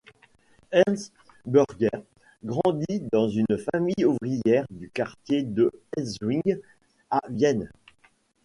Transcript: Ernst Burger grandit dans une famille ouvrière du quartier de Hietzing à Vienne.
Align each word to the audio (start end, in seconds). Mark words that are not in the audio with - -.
Ernst 0.71 1.13
Burger 1.45 1.91
grandit 2.43 3.03
dans 3.11 3.29
une 3.29 3.55
famille 3.71 4.03
ouvrière 4.03 4.65
du 4.71 4.89
quartier 4.89 5.43
de 5.43 5.71
Hietzing 5.95 6.57
à 7.11 7.21
Vienne. 7.29 7.69